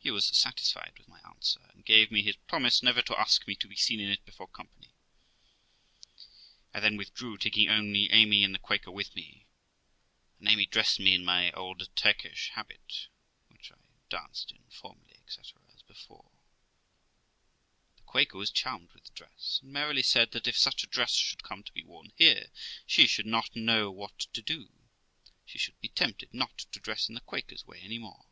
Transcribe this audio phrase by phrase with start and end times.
[0.00, 3.54] He was satisfied with my answer, and gave me his promise never to ask me
[3.56, 4.88] to be seen in it before company.
[6.72, 9.44] I then withdrew, taking only Amy and the Quaker with me;
[10.38, 13.08] and Amy dressed me in my old Turkish habit,
[13.50, 13.74] which I
[14.08, 16.30] danced in formerly, etc., as before.
[17.96, 21.12] The Quaker was charmed with the dress, and merrily said that, if such a dress
[21.12, 22.46] should come to be worn here,
[22.86, 24.66] she should not know 340 THE LIFE OF ROXANA what to do
[25.32, 28.24] 5 she should be tempted not to dress in the Quaker's way any more.